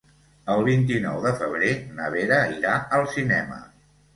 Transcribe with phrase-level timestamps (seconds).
[0.53, 1.69] El vint-i-nou de febrer
[1.99, 3.61] na Vera irà al cinema.